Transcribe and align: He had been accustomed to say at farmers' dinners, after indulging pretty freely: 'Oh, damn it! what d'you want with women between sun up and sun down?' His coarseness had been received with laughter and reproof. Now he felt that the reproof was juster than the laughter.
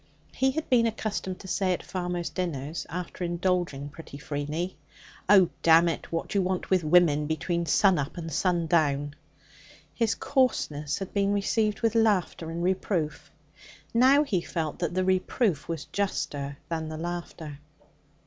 He 0.33 0.49
had 0.49 0.67
been 0.67 0.87
accustomed 0.87 1.39
to 1.41 1.47
say 1.47 1.73
at 1.73 1.83
farmers' 1.83 2.31
dinners, 2.31 2.87
after 2.89 3.23
indulging 3.23 3.89
pretty 3.89 4.17
freely: 4.17 4.75
'Oh, 5.29 5.51
damn 5.61 5.87
it! 5.87 6.11
what 6.11 6.29
d'you 6.29 6.41
want 6.41 6.71
with 6.71 6.83
women 6.83 7.27
between 7.27 7.67
sun 7.67 7.99
up 7.99 8.17
and 8.17 8.33
sun 8.33 8.65
down?' 8.65 9.13
His 9.93 10.15
coarseness 10.15 10.97
had 10.97 11.13
been 11.13 11.33
received 11.33 11.81
with 11.81 11.93
laughter 11.93 12.49
and 12.49 12.63
reproof. 12.63 13.29
Now 13.93 14.23
he 14.23 14.41
felt 14.41 14.79
that 14.79 14.95
the 14.95 15.05
reproof 15.05 15.67
was 15.69 15.85
juster 15.85 16.57
than 16.67 16.89
the 16.89 16.97
laughter. 16.97 17.59